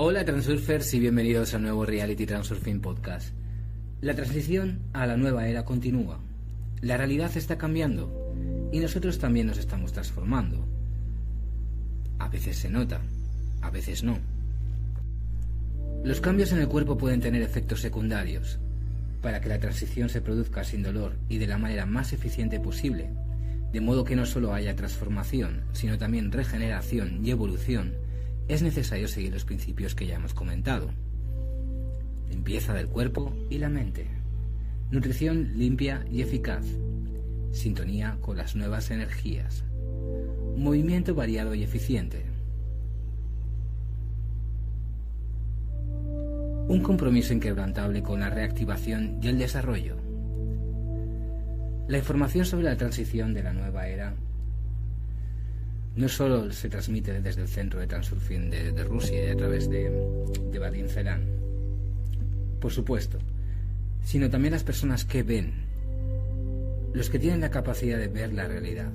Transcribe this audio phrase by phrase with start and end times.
[0.00, 3.34] Hola Transurfers y bienvenidos al nuevo Reality Transurfing Podcast.
[4.00, 6.20] La transición a la nueva era continúa.
[6.82, 8.32] La realidad está cambiando
[8.70, 10.64] y nosotros también nos estamos transformando.
[12.20, 13.00] A veces se nota,
[13.60, 14.20] a veces no.
[16.04, 18.60] Los cambios en el cuerpo pueden tener efectos secundarios.
[19.20, 23.10] Para que la transición se produzca sin dolor y de la manera más eficiente posible,
[23.72, 27.94] de modo que no solo haya transformación, sino también regeneración y evolución,
[28.48, 30.90] es necesario seguir los principios que ya hemos comentado.
[32.30, 34.06] Limpieza del cuerpo y la mente.
[34.90, 36.64] Nutrición limpia y eficaz.
[37.52, 39.64] Sintonía con las nuevas energías.
[40.56, 42.24] Movimiento variado y eficiente.
[46.68, 49.96] Un compromiso inquebrantable con la reactivación y el desarrollo.
[51.86, 54.14] La información sobre la transición de la nueva era
[55.98, 59.90] no solo se transmite desde el centro de Transurfing de, Rusia y a través de,
[60.52, 60.86] de Badin
[62.60, 63.18] por supuesto,
[64.04, 65.54] sino también las personas que ven,
[66.94, 68.92] los que tienen la capacidad de ver la realidad.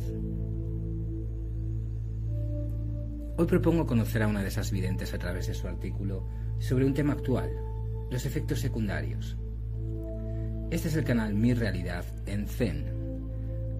[3.35, 6.25] Hoy propongo conocer a una de esas videntes a través de su artículo
[6.59, 7.49] sobre un tema actual,
[8.11, 9.35] los efectos secundarios.
[10.71, 12.85] Este es el canal Mi Realidad en Zen.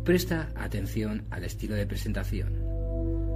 [0.03, 2.62] Presta atención al estilo de presentación.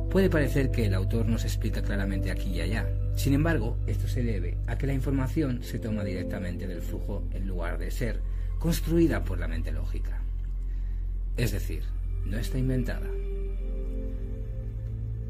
[0.10, 2.88] Puede parecer que el autor nos explica claramente aquí y allá.
[3.16, 7.48] Sin embargo, esto se debe a que la información se toma directamente del flujo en
[7.48, 8.22] lugar de ser
[8.58, 10.22] construida por la mente lógica.
[11.36, 11.84] Es decir,
[12.26, 13.08] no está inventada.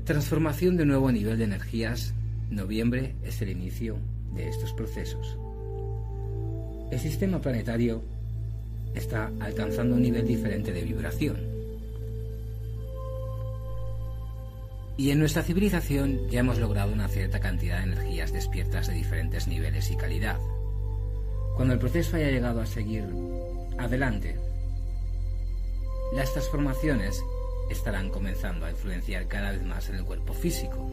[0.05, 2.13] Transformación de nuevo nivel de energías.
[2.49, 3.97] Noviembre es el inicio
[4.35, 5.37] de estos procesos.
[6.91, 8.03] El sistema planetario
[8.95, 11.37] está alcanzando un nivel diferente de vibración.
[14.97, 19.47] Y en nuestra civilización ya hemos logrado una cierta cantidad de energías despiertas de diferentes
[19.47, 20.39] niveles y calidad.
[21.55, 23.05] Cuando el proceso haya llegado a seguir
[23.77, 24.35] adelante,
[26.15, 27.23] las transformaciones
[27.69, 30.89] estarán comenzando a influenciar cada vez más en el cuerpo físico.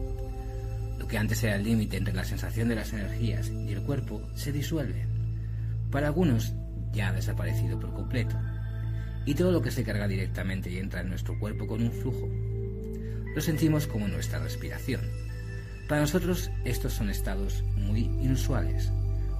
[0.99, 4.21] Lo que antes era el límite entre la sensación de las energías y el cuerpo
[4.35, 5.07] se disuelve.
[5.89, 6.53] Para algunos
[6.91, 8.35] ya ha desaparecido por completo.
[9.25, 12.29] Y todo lo que se carga directamente y entra en nuestro cuerpo con un flujo,
[13.35, 15.01] lo sentimos como nuestra respiración.
[15.87, 18.89] Para nosotros estos son estados muy inusuales,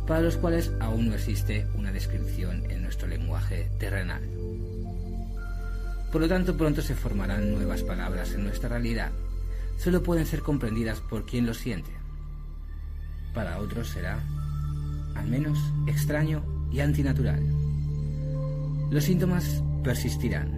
[0.06, 4.22] para los cuales aún no existe una descripción en nuestro lenguaje terrenal.
[6.12, 9.12] Por lo tanto, pronto se formarán nuevas palabras en nuestra realidad.
[9.78, 11.92] Solo pueden ser comprendidas por quien lo siente.
[13.34, 14.24] Para otros será,
[15.16, 15.58] al menos,
[15.88, 17.44] extraño y antinatural.
[18.92, 20.55] Los síntomas persistirán,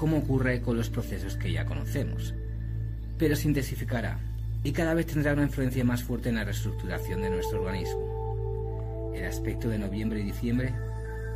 [0.00, 2.34] como ocurre con los procesos que ya conocemos,
[3.18, 4.18] pero se intensificará
[4.64, 9.12] y cada vez tendrá una influencia más fuerte en la reestructuración de nuestro organismo.
[9.14, 10.72] El aspecto de noviembre y diciembre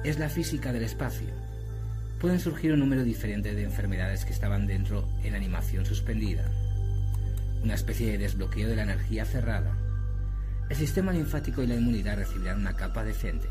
[0.03, 1.28] es la física del espacio.
[2.19, 6.50] Pueden surgir un número diferente de enfermedades que estaban dentro en animación suspendida.
[7.62, 9.76] Una especie de desbloqueo de la energía cerrada
[10.70, 13.47] el sistema linfático y la inmunidad recibirán una capa decente.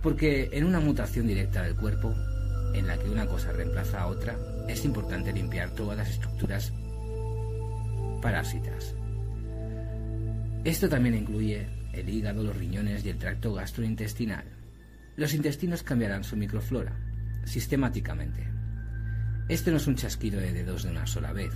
[0.00, 2.14] Porque en una mutación directa del cuerpo,
[2.74, 4.36] en la que una cosa reemplaza a otra,
[4.68, 6.72] es importante limpiar todas las estructuras
[8.20, 8.94] parásitas.
[10.64, 14.44] Esto también incluye el hígado, los riñones y el tracto gastrointestinal.
[15.16, 16.98] Los intestinos cambiarán su microflora,
[17.44, 18.48] sistemáticamente.
[19.48, 21.52] Esto no es un chasquido de dedos de una sola vez,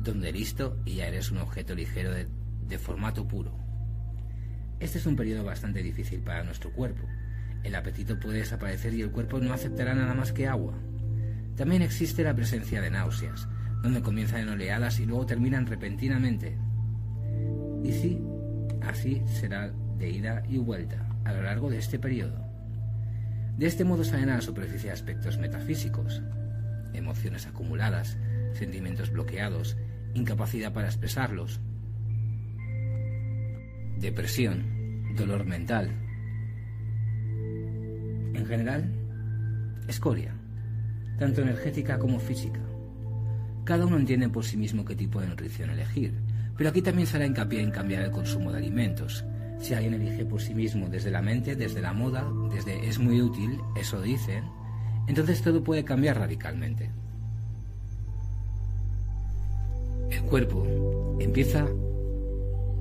[0.00, 2.28] donde listo y ya eres un objeto ligero de
[2.68, 3.52] de formato puro.
[4.80, 7.06] Este es un periodo bastante difícil para nuestro cuerpo.
[7.64, 10.74] El apetito puede desaparecer y el cuerpo no aceptará nada más que agua.
[11.56, 13.48] También existe la presencia de náuseas,
[13.82, 16.56] donde comienzan en oleadas y luego terminan repentinamente.
[17.82, 18.20] Y sí,
[18.82, 22.44] así será de ida y vuelta a lo largo de este periodo.
[23.56, 26.22] De este modo salen a la superficie aspectos metafísicos,
[26.92, 28.18] emociones acumuladas,
[28.52, 29.76] sentimientos bloqueados,
[30.14, 31.60] incapacidad para expresarlos,
[33.98, 36.03] depresión, dolor mental.
[38.34, 38.84] En general,
[39.88, 40.34] escoria,
[41.18, 42.60] tanto energética como física.
[43.64, 46.12] Cada uno entiende por sí mismo qué tipo de nutrición elegir,
[46.56, 49.24] pero aquí también se hará hincapié en cambiar el consumo de alimentos.
[49.60, 53.22] Si alguien elige por sí mismo desde la mente, desde la moda, desde es muy
[53.22, 54.44] útil, eso dicen,
[55.06, 56.90] entonces todo puede cambiar radicalmente.
[60.10, 61.66] El cuerpo empieza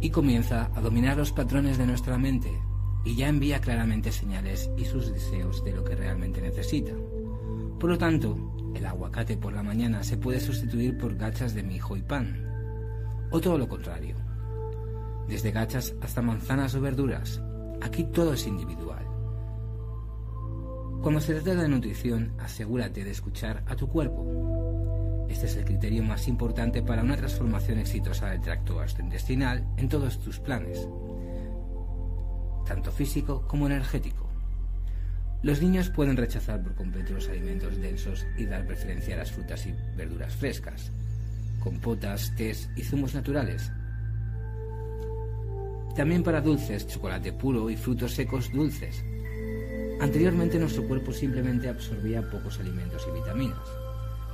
[0.01, 2.51] y comienza a dominar los patrones de nuestra mente
[3.05, 6.93] y ya envía claramente señales y sus deseos de lo que realmente necesita.
[7.79, 8.37] Por lo tanto,
[8.75, 12.47] el aguacate por la mañana se puede sustituir por gachas de mijo y pan,
[13.31, 14.15] o todo lo contrario.
[15.27, 17.41] desde gachas hasta manzanas o verduras.
[17.81, 19.05] Aquí todo es individual.
[21.01, 25.25] Cuando se trata de nutrición, asegúrate de escuchar a tu cuerpo.
[25.29, 30.19] Este es el criterio más importante para una transformación exitosa del tracto gastrointestinal en todos
[30.19, 30.87] tus planes,
[32.65, 34.29] tanto físico como energético.
[35.43, 39.65] Los niños pueden rechazar por completo los alimentos densos y dar preferencia a las frutas
[39.67, 40.91] y verduras frescas,
[41.59, 43.71] compotas, tés y zumos naturales.
[45.95, 49.03] También para dulces, chocolate puro y frutos secos dulces.
[49.99, 53.67] Anteriormente nuestro cuerpo simplemente absorbía pocos alimentos y vitaminas.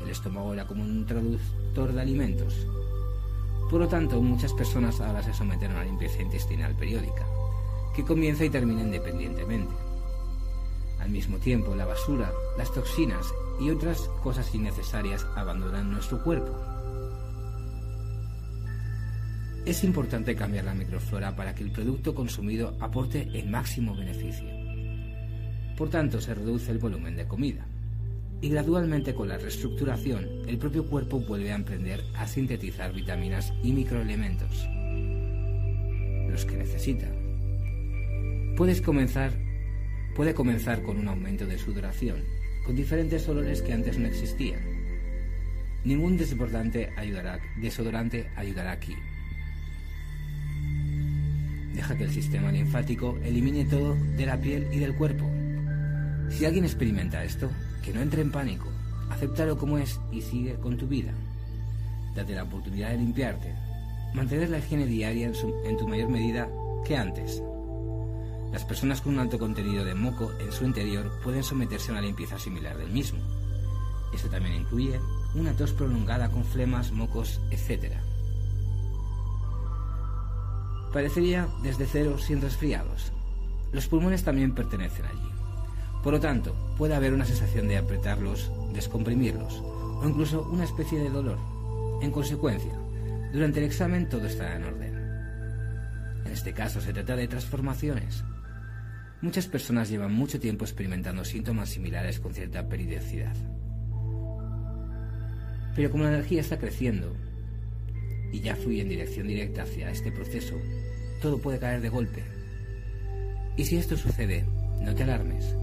[0.03, 2.67] El estómago era como un traductor de alimentos.
[3.69, 7.25] Por lo tanto, muchas personas ahora se someten a una limpieza intestinal periódica,
[7.95, 9.73] que comienza y termina independientemente.
[10.99, 16.55] Al mismo tiempo, la basura, las toxinas y otras cosas innecesarias abandonan nuestro cuerpo.
[19.65, 24.47] Es importante cambiar la microflora para que el producto consumido aporte el máximo beneficio.
[25.77, 27.65] Por tanto, se reduce el volumen de comida.
[28.41, 33.73] Y gradualmente con la reestructuración, el propio cuerpo vuelve a emprender a sintetizar vitaminas y
[33.73, 34.65] microelementos,
[36.29, 37.18] los que necesita.
[38.59, 39.31] Puedes comenzar,
[40.17, 42.25] puede comenzar con un aumento de sudoración,
[42.65, 44.59] con diferentes olores que antes no existían.
[45.85, 48.93] Ningún desbordante ayudará, desodorante ayudará aquí.
[51.73, 55.23] Deja que el sistema linfático elimine todo de la piel y del cuerpo.
[56.29, 57.49] Si alguien experimenta esto,
[57.81, 58.67] que no entre en pánico,
[59.09, 61.13] acéptalo como es y sigue con tu vida.
[62.13, 63.55] Date la oportunidad de limpiarte,
[64.13, 65.33] mantener la higiene diaria en,
[65.63, 66.49] en tu mayor medida
[66.85, 67.41] que antes.
[68.51, 72.01] Las personas con un alto contenido de moco en su interior pueden someterse a una
[72.01, 73.19] limpieza similar del mismo.
[74.13, 74.99] Esto también incluye
[75.35, 77.93] una tos prolongada con flemas, mocos, etc.
[80.91, 83.11] Parecería desde cero sin resfriados.
[83.71, 85.29] Los pulmones también pertenecen allí.
[86.03, 91.09] Por lo tanto, puede haber una sensación de apretarlos, descomprimirlos, o incluso una especie de
[91.09, 91.37] dolor.
[92.01, 92.73] En consecuencia,
[93.31, 94.95] durante el examen todo estará en orden.
[96.25, 98.23] En este caso se trata de transformaciones.
[99.21, 103.35] Muchas personas llevan mucho tiempo experimentando síntomas similares con cierta periodicidad.
[105.75, 107.13] Pero como la energía está creciendo,
[108.31, 110.55] y ya fluye en dirección directa hacia este proceso,
[111.21, 112.23] todo puede caer de golpe.
[113.57, 114.45] Y si esto sucede,
[114.81, 115.53] no te alarmes,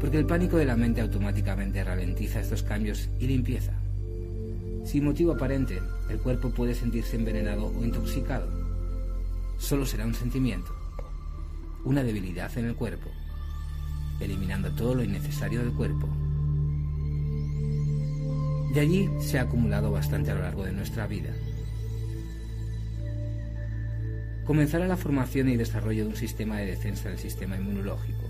[0.00, 3.72] porque el pánico de la mente automáticamente ralentiza estos cambios y limpieza.
[4.84, 8.48] Sin motivo aparente, el cuerpo puede sentirse envenenado o intoxicado.
[9.58, 10.74] Solo será un sentimiento,
[11.84, 13.10] una debilidad en el cuerpo,
[14.20, 16.08] eliminando todo lo innecesario del cuerpo.
[18.74, 21.34] De allí se ha acumulado bastante a lo largo de nuestra vida.
[24.50, 28.28] comenzará la formación y desarrollo de un sistema de defensa del sistema inmunológico,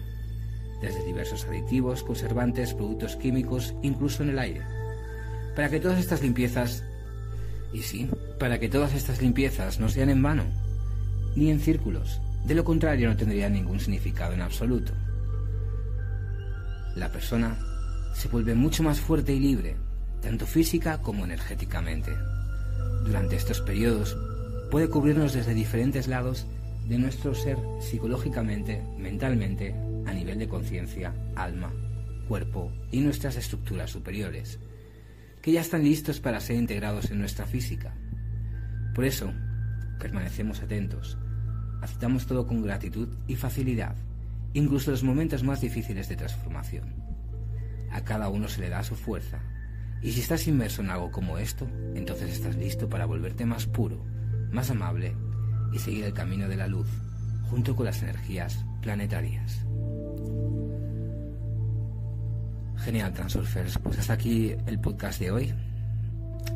[0.83, 4.61] desde diversos aditivos, conservantes, productos químicos, incluso en el aire.
[5.57, 6.85] Para que todas estas limpiezas,
[7.73, 8.07] y sí,
[8.39, 10.45] para que todas estas limpiezas no sean en vano,
[11.37, 14.93] ni en círculos, de lo contrario no tendría ningún significado en absoluto.
[16.97, 17.59] La persona
[18.15, 19.77] se vuelve mucho más fuerte y libre,
[20.21, 22.13] tanto física como energéticamente.
[23.05, 24.17] Durante estos periodos
[24.71, 26.47] puede cubrirnos desde diferentes lados
[26.89, 29.75] de nuestro ser psicológicamente, mentalmente,
[30.07, 31.73] a nivel de conciencia, alma,
[32.27, 34.59] cuerpo y nuestras estructuras superiores,
[35.41, 37.95] que ya están listos para ser integrados en nuestra física.
[38.95, 39.33] Por eso,
[39.99, 41.17] permanecemos atentos,
[41.81, 43.97] aceptamos todo con gratitud y facilidad,
[44.53, 46.95] incluso los momentos más difíciles de transformación.
[47.91, 49.41] A cada uno se le da su fuerza,
[50.03, 54.03] y si estás inmerso en algo como esto, entonces estás listo para volverte más puro,
[54.51, 55.15] más amable
[55.73, 56.89] y seguir el camino de la luz
[57.51, 59.65] junto con las energías planetarias.
[62.79, 63.79] Genial, Transurfers.
[63.79, 65.55] Pues hasta aquí el podcast de hoy.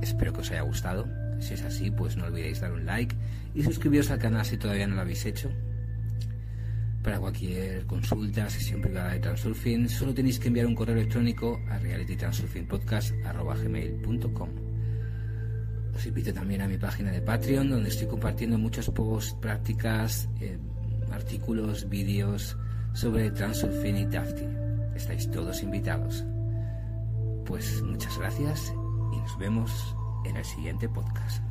[0.01, 1.24] Espero que os haya gustado.
[1.45, 3.15] Si es así, pues no olvidéis dar un like
[3.55, 5.51] y suscribiros al canal si todavía no lo habéis hecho.
[7.03, 11.79] Para cualquier consulta, sesión privada de Transurfing, solo tenéis que enviar un correo electrónico a
[11.79, 14.49] realitytransurfingpodcast.com.
[15.95, 20.57] Os invito también a mi página de Patreon, donde estoy compartiendo muchos posts, prácticas, eh,
[21.13, 22.57] artículos, vídeos
[22.95, 24.47] sobre Transurfing y Tafti.
[24.97, 26.25] Estáis todos invitados.
[27.45, 28.73] Pues muchas gracias
[29.13, 31.43] y nos vemos en el siguiente podcast.